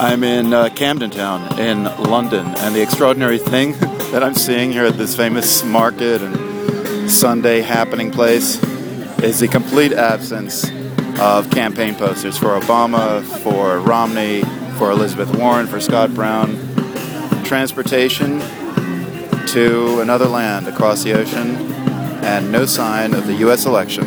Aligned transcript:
I'm 0.00 0.22
in 0.22 0.54
uh, 0.54 0.68
Camden 0.68 1.10
Town 1.10 1.58
in 1.58 1.82
London, 1.82 2.46
and 2.58 2.72
the 2.72 2.80
extraordinary 2.80 3.38
thing 3.38 3.72
that 4.12 4.22
I'm 4.22 4.34
seeing 4.34 4.70
here 4.70 4.84
at 4.84 4.96
this 4.96 5.16
famous 5.16 5.64
market 5.64 6.22
and 6.22 7.10
Sunday 7.10 7.62
happening 7.62 8.12
place 8.12 8.62
is 9.24 9.40
the 9.40 9.48
complete 9.48 9.92
absence 9.92 10.70
of 11.18 11.50
campaign 11.50 11.96
posters 11.96 12.38
for 12.38 12.56
Obama, 12.60 13.24
for 13.42 13.80
Romney, 13.80 14.42
for 14.78 14.92
Elizabeth 14.92 15.36
Warren, 15.36 15.66
for 15.66 15.80
Scott 15.80 16.14
Brown. 16.14 16.54
Transportation 17.42 18.38
to 19.48 20.00
another 20.00 20.26
land 20.26 20.68
across 20.68 21.02
the 21.02 21.12
ocean, 21.12 21.56
and 22.22 22.52
no 22.52 22.66
sign 22.66 23.14
of 23.14 23.26
the 23.26 23.34
U.S. 23.34 23.66
election. 23.66 24.06